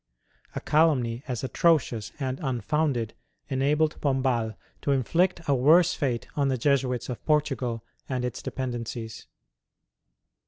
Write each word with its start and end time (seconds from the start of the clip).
A 0.55 0.59
calumny 0.59 1.23
as 1.27 1.43
atrocious 1.43 2.11
and 2.19 2.39
unfounded 2.39 3.13
enabled 3.49 4.01
Pombal 4.01 4.55
to 4.81 4.91
inflict 4.91 5.41
a 5.47 5.53
worse 5.53 5.93
fate 5.93 6.27
on 6.35 6.47
the 6.47 6.57
Jesuits 6.57 7.07
of 7.07 7.23
Portugal 7.23 7.83
and 8.09 8.25
its 8.25 8.41
dependencies. 8.41 9.27